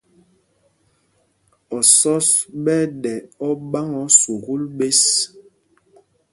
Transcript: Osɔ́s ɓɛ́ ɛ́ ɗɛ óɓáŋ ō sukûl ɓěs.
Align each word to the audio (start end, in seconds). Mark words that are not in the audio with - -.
Osɔ́s 1.77 2.27
ɓɛ́ 2.63 2.79
ɛ́ 2.85 2.89
ɗɛ 3.01 3.13
óɓáŋ 3.47 3.87
ō 4.01 4.03
sukûl 4.19 4.61
ɓěs. 4.77 5.01